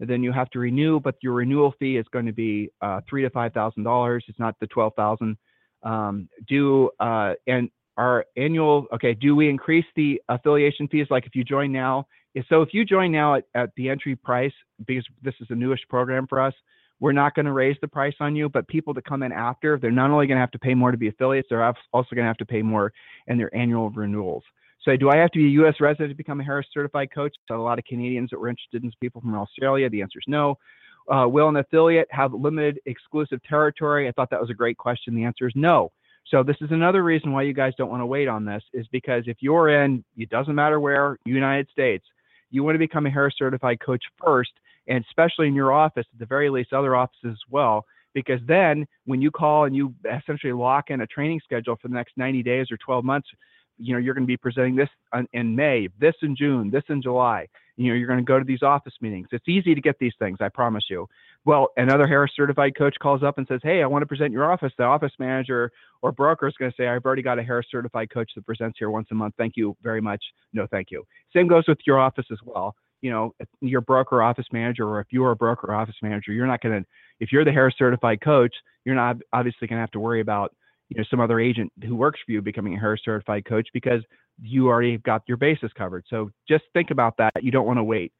[0.00, 3.00] And then you have to renew, but your renewal fee is going to be uh,
[3.08, 4.24] three to five thousand dollars.
[4.28, 5.36] It's not the twelve thousand.
[5.82, 9.14] Um, do uh, and our annual okay?
[9.14, 11.06] Do we increase the affiliation fees?
[11.10, 12.06] Like if you join now,
[12.48, 14.52] so if you join now at, at the entry price,
[14.86, 16.54] because this is a newish program for us,
[17.00, 18.48] we're not going to raise the price on you.
[18.48, 20.90] But people that come in after, they're not only going to have to pay more
[20.90, 22.92] to be affiliates, they're also going to have to pay more
[23.26, 24.44] in their annual renewals.
[24.82, 25.74] So do I have to be a U.S.
[25.80, 27.34] resident to become a Harris certified coach?
[27.46, 29.90] So a lot of Canadians that were interested in people from Australia.
[29.90, 30.56] The answer is no.
[31.12, 34.08] Uh, will an affiliate have limited exclusive territory?
[34.08, 35.14] I thought that was a great question.
[35.14, 35.90] The answer is no.
[36.30, 38.86] So this is another reason why you guys don't want to wait on this is
[38.92, 42.04] because if you're in, it doesn't matter where, United States,
[42.50, 44.52] you want to become a Harris certified coach first,
[44.88, 48.86] and especially in your office, at the very least, other offices as well, because then
[49.04, 52.42] when you call and you essentially lock in a training schedule for the next 90
[52.42, 53.28] days or 12 months,
[53.78, 54.88] you know, you're going to be presenting this
[55.32, 57.46] in May, this in June, this in July.
[57.76, 59.28] You know, you're going to go to these office meetings.
[59.30, 61.06] It's easy to get these things, I promise you.
[61.44, 64.50] Well, another Harris certified coach calls up and says, Hey, I want to present your
[64.50, 64.72] office.
[64.76, 65.70] The office manager
[66.02, 68.78] or broker is going to say, I've already got a Harris certified coach that presents
[68.78, 69.34] here once a month.
[69.38, 70.22] Thank you very much.
[70.52, 71.04] No, thank you.
[71.32, 72.74] Same goes with your office as well.
[73.00, 76.60] You know, your broker office manager, or if you're a broker office manager, you're not
[76.60, 76.88] going to,
[77.20, 80.54] if you're the Harris certified coach, you're not obviously going to have to worry about
[80.88, 84.02] you know some other agent who works for you becoming a Harris certified coach because
[84.40, 86.04] you already got your basis covered.
[86.08, 87.32] So just think about that.
[87.42, 88.12] You don't want to wait.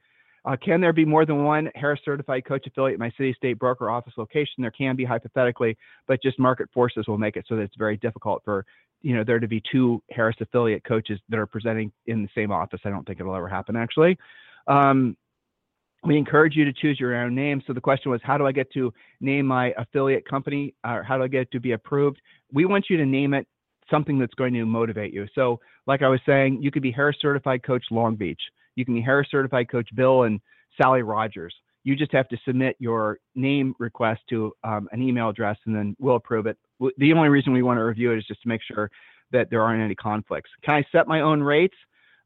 [0.44, 3.58] Uh, can there be more than one Harris certified coach affiliate in my city, state,
[3.58, 4.54] broker, office location?
[4.58, 7.96] There can be hypothetically, but just market forces will make it so that it's very
[7.96, 8.64] difficult for
[9.02, 12.50] you know there to be two Harris affiliate coaches that are presenting in the same
[12.50, 12.80] office.
[12.84, 14.18] I don't think it'll ever happen actually.
[14.68, 15.16] Um,
[16.04, 17.60] we encourage you to choose your own name.
[17.66, 21.18] So the question was, how do I get to name my affiliate company, or how
[21.18, 22.20] do I get it to be approved?
[22.52, 23.46] We want you to name it
[23.90, 25.26] something that's going to motivate you.
[25.34, 28.40] So, like I was saying, you could be Harris Certified Coach Long Beach.
[28.76, 30.40] You can be Harris Certified Coach Bill and
[30.80, 31.54] Sally Rogers.
[31.84, 35.96] You just have to submit your name request to um, an email address, and then
[35.98, 36.58] we'll approve it.
[36.98, 38.90] The only reason we want to review it is just to make sure
[39.32, 40.50] that there aren't any conflicts.
[40.62, 41.76] Can I set my own rates?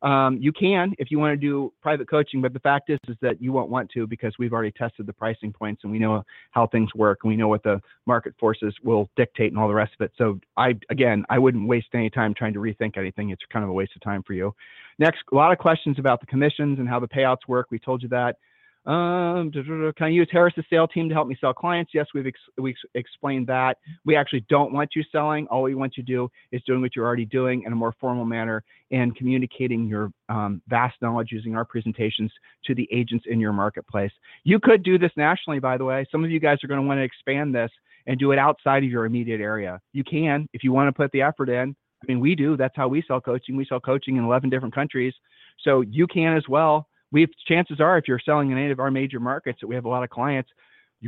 [0.02, 3.16] Um, you can if you want to do private coaching, but the fact is is
[3.22, 6.24] that you won't want to because we've already tested the pricing points and we know
[6.50, 9.74] how things work and we know what the market forces will dictate and all the
[9.74, 10.12] rest of it.
[10.18, 13.30] So I again I wouldn't waste any time trying to rethink anything.
[13.30, 14.54] It's kind of a waste of time for you.
[14.98, 17.68] Next, a lot of questions about the commissions and how the payouts work.
[17.70, 18.36] We told you that.
[18.84, 21.92] Um, can I use Harris's sales team to help me sell clients?
[21.94, 23.78] Yes, we've ex- we ex- explained that.
[24.04, 25.46] We actually don't want you selling.
[25.46, 27.94] All we want you to do is doing what you're already doing in a more
[28.00, 32.32] formal manner and communicating your um, vast knowledge using our presentations
[32.64, 34.10] to the agents in your marketplace.
[34.42, 36.04] You could do this nationally, by the way.
[36.10, 37.70] Some of you guys are going to want to expand this
[38.08, 39.80] and do it outside of your immediate area.
[39.92, 41.76] You can if you want to put the effort in.
[42.02, 42.56] I mean, we do.
[42.56, 43.54] That's how we sell coaching.
[43.54, 45.14] We sell coaching in 11 different countries.
[45.60, 48.90] So you can as well we've chances are if you're selling in any of our
[48.90, 50.50] major markets that we have a lot of clients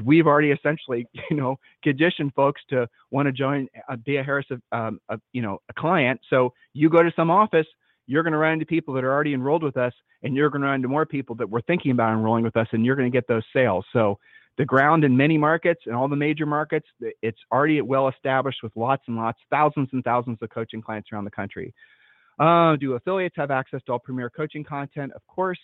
[0.02, 4.46] we've already essentially you know conditioned folks to want to join uh, be a harris
[4.72, 6.20] um, a, you know a client.
[6.30, 7.66] So you go to some office
[8.06, 10.62] you're going to run into people that are already enrolled with us and you're going
[10.62, 13.10] to run into more people that were thinking about enrolling with us and you're going
[13.10, 13.84] to get those sales.
[13.92, 14.18] So
[14.58, 16.86] the ground in many markets and all the major markets
[17.22, 21.24] it's already well established with lots and lots thousands and thousands of coaching clients around
[21.24, 21.74] the country.
[22.38, 25.12] Uh, do affiliates have access to all premier coaching content?
[25.14, 25.58] Of course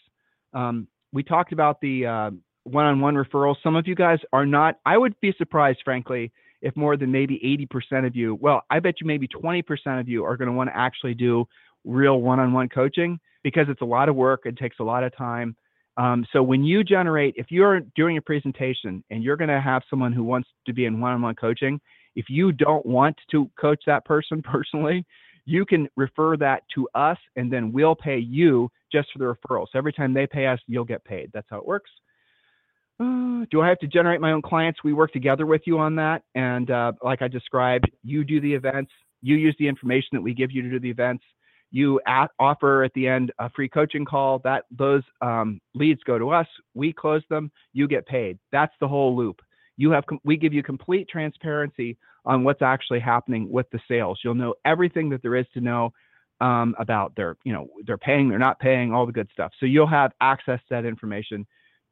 [0.53, 2.31] um, we talked about the uh,
[2.65, 3.57] one-on-one referrals.
[3.63, 4.79] Some of you guys are not.
[4.87, 6.33] I would be surprised, frankly,
[6.63, 9.65] if more than maybe 80% of you, well, I bet you maybe 20%
[10.01, 11.47] of you are going to want to actually do
[11.85, 14.43] real one-on-one coaching because it's a lot of work.
[14.45, 15.57] It takes a lot of time.
[15.97, 19.83] Um, so when you generate, if you're doing a presentation and you're going to have
[19.91, 21.81] someone who wants to be in one-on-one coaching,
[22.15, 25.05] if you don't want to coach that person personally,
[25.51, 29.67] you can refer that to us and then we'll pay you just for the referral.
[29.71, 31.31] So every time they pay us, you'll get paid.
[31.35, 31.91] That's how it works.
[33.01, 34.85] Do I have to generate my own clients?
[34.85, 36.23] We work together with you on that.
[36.37, 40.35] And uh, like I described, you do the events, you use the information that we
[40.35, 41.25] give you to do the events.
[41.73, 44.41] You at, offer at the end a free coaching call.
[44.41, 46.47] That those um, leads go to us.
[46.75, 47.51] We close them.
[47.73, 48.39] You get paid.
[48.53, 49.41] That's the whole loop.
[49.81, 54.21] You have we give you complete transparency on what's actually happening with the sales.
[54.23, 55.95] You'll know everything that there is to know
[56.43, 59.53] um, about their, you know, they're paying, they're not paying, all the good stuff.
[59.59, 61.47] So you'll have access to that information,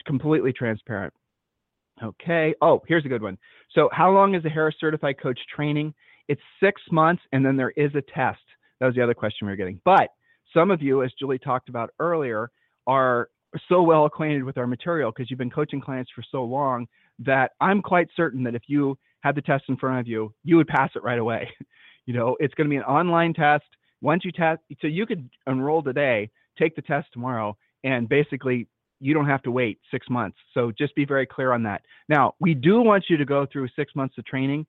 [0.06, 1.14] completely transparent.
[2.02, 2.54] Okay.
[2.60, 3.38] Oh, here's a good one.
[3.74, 5.94] So how long is a Harris Certified Coach training?
[6.28, 8.42] It's six months, and then there is a test.
[8.80, 9.80] That was the other question we were getting.
[9.86, 10.10] But
[10.52, 12.50] some of you, as Julie talked about earlier,
[12.86, 13.30] are
[13.68, 16.86] so well acquainted with our material because you've been coaching clients for so long
[17.20, 20.56] that I'm quite certain that if you had the test in front of you, you
[20.56, 21.48] would pass it right away.
[22.06, 23.64] you know, it's going to be an online test.
[24.00, 28.66] Once you test, so you could enroll today, take the test tomorrow, and basically
[29.00, 30.36] you don't have to wait six months.
[30.54, 31.82] So just be very clear on that.
[32.08, 34.66] Now, we do want you to go through six months of training,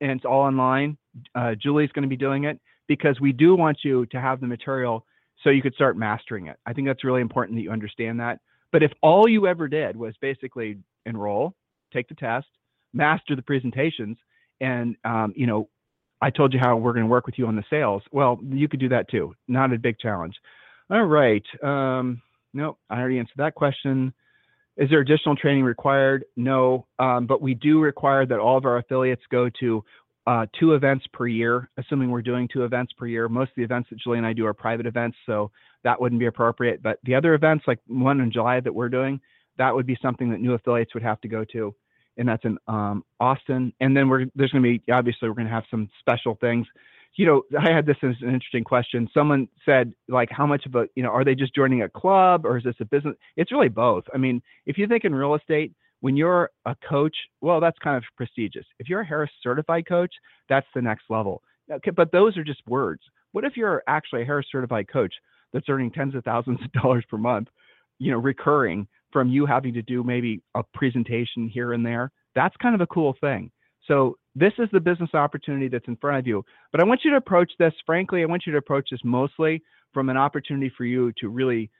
[0.00, 0.96] and it's all online.
[1.34, 4.46] Uh, Julie's going to be doing it because we do want you to have the
[4.46, 5.04] material
[5.46, 6.56] so you could start mastering it.
[6.66, 8.40] I think that's really important that you understand that.
[8.72, 11.54] But if all you ever did was basically enroll,
[11.92, 12.48] take the test,
[12.92, 14.18] master the presentations,
[14.60, 15.68] and um, you know,
[16.20, 18.02] I told you how we're going to work with you on the sales.
[18.10, 19.34] Well, you could do that too.
[19.46, 20.34] Not a big challenge.
[20.90, 21.44] All right.
[21.62, 24.12] Um, no, I already answered that question.
[24.76, 26.24] Is there additional training required?
[26.36, 29.84] No, um, but we do require that all of our affiliates go to
[30.26, 33.28] uh, two events per year, assuming we're doing two events per year.
[33.28, 35.50] Most of the events that Julie and I do are private events, so
[35.84, 36.82] that wouldn't be appropriate.
[36.82, 39.20] But the other events, like one in July that we're doing,
[39.58, 41.74] that would be something that new affiliates would have to go to
[42.16, 43.72] and that's in um, Austin.
[43.80, 46.66] And then we're there's going to be obviously we're going to have some special things.
[47.16, 49.08] You know, I had this as an interesting question.
[49.14, 52.44] Someone said like, how much of a you know are they just joining a club
[52.44, 53.16] or is this a business?
[53.36, 54.04] It's really both.
[54.14, 57.96] I mean, if you think in real estate, when you're a coach, well, that's kind
[57.96, 58.66] of prestigious.
[58.78, 60.12] If you're a Harris certified coach,
[60.48, 61.42] that's the next level.
[61.70, 63.02] Okay, but those are just words.
[63.32, 65.12] What if you're actually a Harris certified coach
[65.52, 67.48] that's earning tens of thousands of dollars per month,
[67.98, 68.86] you know, recurring?
[69.16, 72.10] from you having to do maybe a presentation here and there.
[72.34, 73.50] That's kind of a cool thing.
[73.86, 76.44] So this is the business opportunity that's in front of you.
[76.72, 79.62] But I want you to approach this, frankly, I want you to approach this mostly
[79.94, 81.70] from an opportunity for you to really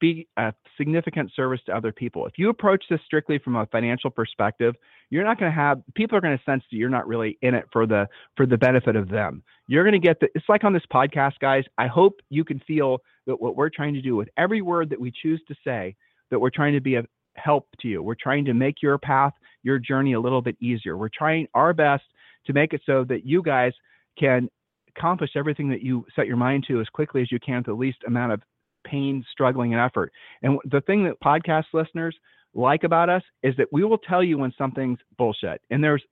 [0.00, 2.26] be a significant service to other people.
[2.26, 4.74] If you approach this strictly from a financial perspective,
[5.10, 7.54] you're not going to have people are going to sense that you're not really in
[7.54, 9.42] it for the for the benefit of them.
[9.66, 12.60] You're going to get the it's like on this podcast guys, I hope you can
[12.60, 15.94] feel that what we're trying to do with every word that we choose to say
[16.30, 17.02] that we're trying to be a
[17.36, 18.02] help to you.
[18.02, 20.96] We're trying to make your path, your journey a little bit easier.
[20.96, 22.04] We're trying our best
[22.46, 23.72] to make it so that you guys
[24.18, 24.48] can
[24.96, 27.74] accomplish everything that you set your mind to as quickly as you can with the
[27.74, 28.42] least amount of
[28.84, 30.12] pain, struggling, and effort.
[30.42, 32.16] And the thing that podcast listeners
[32.54, 35.60] like about us is that we will tell you when something's bullshit.
[35.70, 36.02] And there's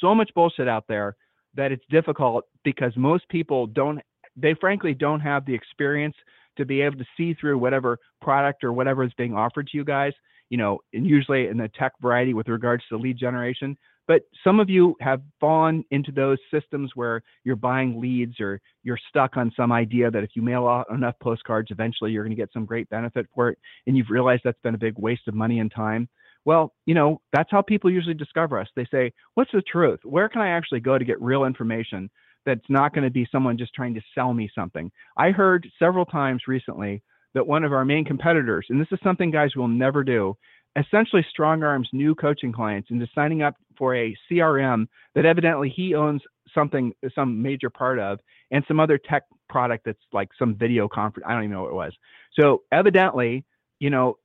[0.00, 1.16] so much bullshit out there
[1.54, 4.00] that it's difficult because most people don't,
[4.36, 6.16] they frankly don't have the experience
[6.56, 9.84] to be able to see through whatever product or whatever is being offered to you
[9.84, 10.12] guys.
[10.48, 13.76] You know, and usually in the tech variety with regards to lead generation,
[14.08, 18.98] But some of you have fallen into those systems where you're buying leads or you're
[19.08, 22.40] stuck on some idea that if you mail out enough postcards, eventually you're going to
[22.40, 23.58] get some great benefit for it.
[23.86, 26.08] And you've realized that's been a big waste of money and time.
[26.44, 28.68] Well, you know, that's how people usually discover us.
[28.74, 30.00] They say, What's the truth?
[30.02, 32.10] Where can I actually go to get real information
[32.44, 34.90] that's not going to be someone just trying to sell me something?
[35.16, 37.02] I heard several times recently
[37.34, 40.36] that one of our main competitors, and this is something guys will never do,
[40.76, 45.94] essentially strong arms new coaching clients into signing up for a CRM that evidently he
[45.94, 46.22] owns
[46.54, 51.26] something, some major part of, and some other tech product that's like some video conference.
[51.28, 51.92] I don't even know what it was.
[52.38, 53.44] So evidently,
[53.80, 54.18] you know,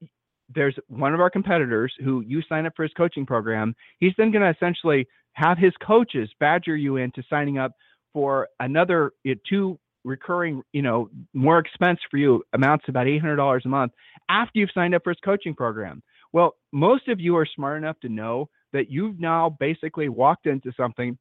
[0.54, 3.76] there's one of our competitors who you sign up for his coaching program.
[4.00, 7.74] He's then going to essentially have his coaches badger you into signing up
[8.14, 9.12] for another
[9.50, 13.92] two recurring, you know, more expense for you amounts about $800 a month
[14.30, 16.02] after you've signed up for his coaching program.
[16.34, 20.72] Well, most of you are smart enough to know that you've now basically walked into
[20.76, 21.18] something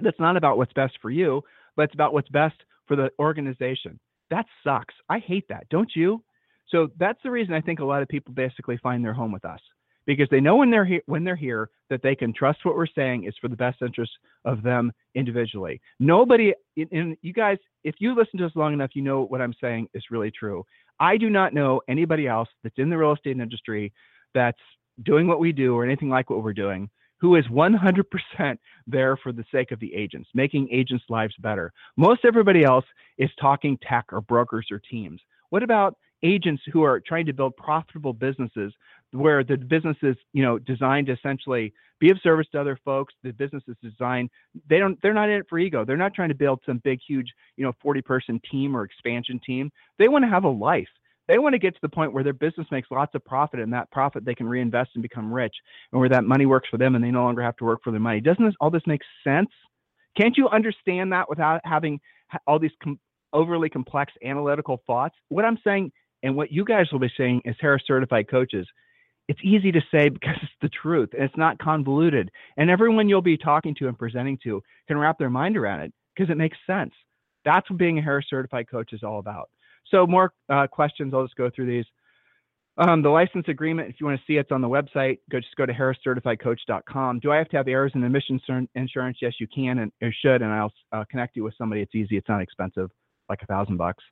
[0.00, 1.42] that's not about what's best for you,
[1.76, 3.98] but it's about what's best for the organization.
[4.30, 4.94] That sucks.
[5.08, 5.68] I hate that.
[5.70, 6.22] Don't you?
[6.68, 9.44] So that's the reason I think a lot of people basically find their home with
[9.44, 9.60] us
[10.06, 12.86] because they know when they're here when they're here that they can trust what we're
[12.86, 14.12] saying is for the best interest
[14.44, 15.80] of them individually.
[15.98, 16.52] Nobody
[16.92, 19.88] and you guys, if you listen to us long enough, you know what I'm saying
[19.94, 20.64] is really true.
[21.00, 23.92] I do not know anybody else that's in the real estate industry
[24.34, 24.58] that's
[25.02, 28.04] doing what we do or anything like what we're doing who is 100%
[28.86, 31.72] there for the sake of the agents, making agents' lives better.
[31.96, 32.84] Most everybody else
[33.18, 35.20] is talking tech or brokers or teams.
[35.50, 38.72] What about agents who are trying to build profitable businesses
[39.12, 43.14] where the business is you know designed to essentially be of service to other folks
[43.22, 44.28] the business is designed
[44.68, 46.98] they don't they're not in it for ego they're not trying to build some big
[47.06, 50.88] huge you know 40 person team or expansion team they want to have a life
[51.28, 53.72] they want to get to the point where their business makes lots of profit and
[53.72, 55.54] that profit they can reinvest and become rich
[55.92, 57.90] and where that money works for them and they no longer have to work for
[57.90, 59.50] their money doesn't this all this make sense
[60.16, 62.00] can't you understand that without having
[62.46, 62.98] all these com-
[63.32, 67.54] overly complex analytical thoughts what i'm saying and what you guys will be saying as
[67.60, 68.66] Harris certified coaches,
[69.28, 72.30] it's easy to say because it's the truth and it's not convoluted.
[72.56, 75.92] And everyone you'll be talking to and presenting to can wrap their mind around it
[76.14, 76.92] because it makes sense.
[77.44, 79.48] That's what being a Harris certified coach is all about.
[79.90, 81.14] So, more uh, questions.
[81.14, 81.86] I'll just go through these.
[82.78, 85.18] Um, the license agreement, if you want to see it, it's on the website.
[85.30, 87.18] Go just go to harriscertifiedcoach.com.
[87.18, 88.40] Do I have to have errors and omissions
[88.76, 89.18] insurance?
[89.20, 91.80] Yes, you can and you should, and I'll uh, connect you with somebody.
[91.80, 92.16] It's easy.
[92.16, 92.90] It's not expensive,
[93.28, 94.04] like a thousand bucks.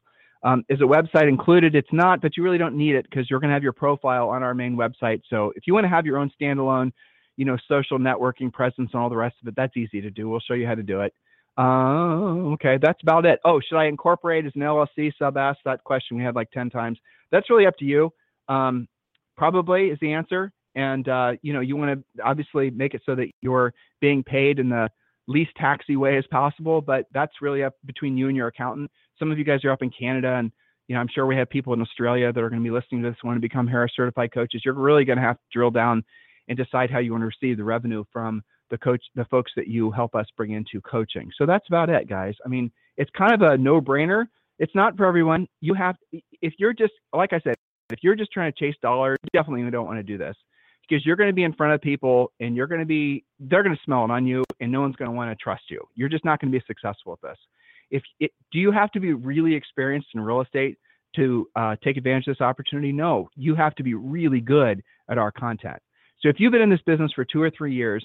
[0.42, 1.76] Um, is a website included?
[1.76, 4.28] It's not, but you really don't need it because you're going to have your profile
[4.28, 5.22] on our main website.
[5.30, 6.92] So if you want to have your own standalone,
[7.36, 10.28] you know, social networking presence and all the rest of it, that's easy to do.
[10.28, 11.12] We'll show you how to do it.
[11.58, 13.40] Uh, okay, that's about it.
[13.44, 15.12] Oh, should I incorporate as an LLC?
[15.18, 16.98] Sub asked that question we had like 10 times.
[17.32, 18.10] That's really up to you.
[18.48, 18.88] Um,
[19.36, 20.52] probably is the answer.
[20.74, 24.58] And, uh, you know, you want to obviously make it so that you're being paid
[24.58, 24.90] in the
[25.26, 29.30] least taxi way as possible, but that's really up between you and your accountant some
[29.30, 30.52] of you guys are up in Canada and
[30.88, 33.02] you know, I'm sure we have people in Australia that are going to be listening
[33.02, 34.62] to this want to become Harris certified coaches.
[34.64, 36.04] You're really going to have to drill down
[36.48, 39.68] and decide how you want to receive the revenue from the coach, the folks that
[39.68, 41.30] you help us bring into coaching.
[41.36, 42.34] So that's about it, guys.
[42.44, 44.26] I mean, it's kind of a no-brainer.
[44.58, 45.46] It's not for everyone.
[45.60, 47.54] You have, if you're just, like I said,
[47.90, 50.36] if you're just trying to chase dollars, definitely don't want to do this
[50.88, 53.62] because you're going to be in front of people and you're going to be, they're
[53.62, 55.80] going to smell it on you and no one's going to want to trust you.
[55.94, 57.38] You're just not going to be successful at this
[57.90, 60.78] if it, do you have to be really experienced in real estate
[61.16, 62.92] to uh, take advantage of this opportunity?
[62.92, 65.78] No, you have to be really good at our content.
[66.20, 68.04] So if you've been in this business for two or three years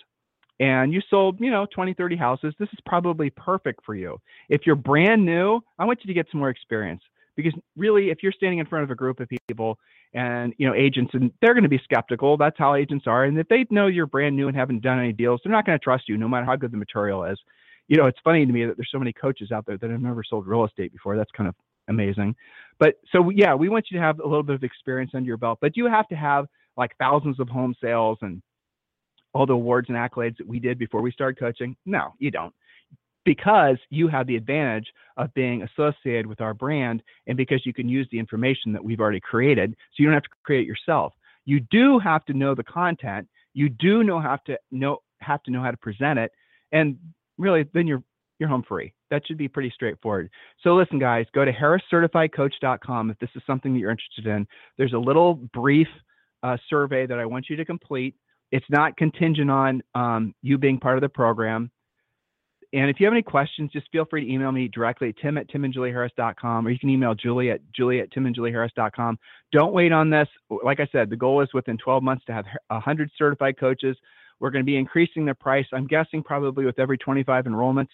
[0.62, 4.17] and you sold, you know, 20, 30 houses, this is probably perfect for you.
[4.47, 7.02] If you're brand new, I want you to get some more experience
[7.36, 9.78] because really if you're standing in front of a group of people
[10.13, 13.39] and you know agents and they're going to be skeptical that's how agents are and
[13.39, 15.82] if they know you're brand new and haven't done any deals they're not going to
[15.82, 17.39] trust you no matter how good the material is
[17.91, 20.02] you know, it's funny to me that there's so many coaches out there that have
[20.02, 21.17] never sold real estate before.
[21.17, 21.56] That's kind of
[21.89, 22.36] amazing.
[22.80, 25.36] But so yeah, we want you to have a little bit of experience under your
[25.36, 26.45] belt, but you have to have
[26.78, 28.41] like thousands of home sales and
[29.34, 31.76] all the awards and accolades that we did before we started coaching.
[31.86, 32.54] No, you don't.
[33.24, 37.88] Because you have the advantage of being associated with our brand and because you can
[37.88, 39.71] use the information that we've already created.
[39.71, 41.13] So you don't have to create yourself.
[41.46, 43.27] You do have to know the content.
[43.54, 46.32] You do know have to know have to know how to present it.
[46.71, 46.98] And
[47.38, 48.04] really, then you're
[48.40, 48.92] you're home free.
[49.12, 50.29] That should be pretty straightforward.
[50.63, 54.48] So listen, guys, go to harriscertifiedcoach.com if this is something that you're interested in.
[54.79, 55.88] There's a little brief
[56.42, 58.15] uh, survey that I want you to complete.
[58.52, 61.71] It's not contingent on um, you being part of the program.
[62.73, 65.37] And if you have any questions, just feel free to email me directly at tim
[65.37, 69.19] at timandjulieharris.com, or you can email julie at julie at timandjulieharris.com.
[69.52, 70.27] Don't wait on this.
[70.63, 73.97] Like I said, the goal is within 12 months to have 100 certified coaches
[74.39, 75.65] We're going to be increasing the price.
[75.73, 77.89] I'm guessing probably with every 25 enrollments.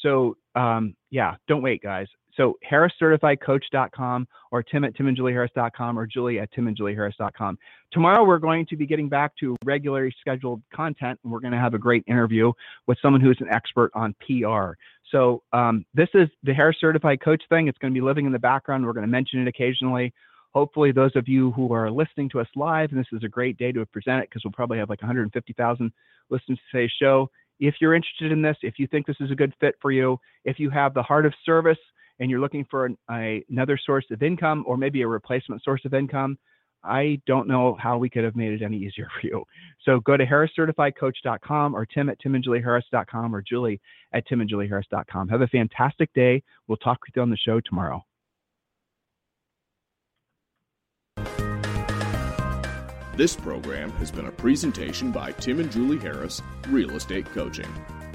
[0.00, 2.06] So um, yeah, don't wait, guys.
[2.36, 7.58] So harriscertifiedcoach.com or tim at timandjulieharris.com or julie at timandjulieharris.com.
[7.92, 11.58] Tomorrow we're going to be getting back to regularly scheduled content and we're going to
[11.58, 12.52] have a great interview
[12.86, 14.72] with someone who's an expert on PR.
[15.10, 17.68] So um, this is the Harris Certified Coach thing.
[17.68, 18.86] It's going to be living in the background.
[18.86, 20.12] We're going to mention it occasionally.
[20.52, 23.56] Hopefully, those of you who are listening to us live, and this is a great
[23.56, 25.92] day to present it because we'll probably have like 150,000
[26.28, 27.30] listeners to today's show.
[27.60, 30.18] If you're interested in this, if you think this is a good fit for you,
[30.44, 31.78] if you have the heart of service
[32.20, 35.84] and you're looking for an, a, another source of income or maybe a replacement source
[35.84, 36.38] of income,
[36.84, 39.44] I don't know how we could have made it any easier for you.
[39.84, 43.80] So go to harriscertifiedcoach.com or tim at timandjulieharris.com or julie
[44.12, 45.28] at timandjulieharris.com.
[45.28, 46.42] Have a fantastic day.
[46.68, 48.04] We'll talk with you on the show tomorrow.
[53.16, 57.68] This program has been a presentation by Tim and Julie Harris, Real Estate Coaching.